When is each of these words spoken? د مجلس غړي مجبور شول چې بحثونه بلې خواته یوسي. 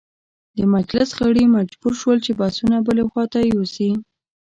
د 0.57 0.59
مجلس 0.75 1.09
غړي 1.19 1.43
مجبور 1.57 1.93
شول 2.01 2.17
چې 2.25 2.31
بحثونه 2.39 2.77
بلې 2.85 3.03
خواته 3.09 3.39
یوسي. 3.53 3.91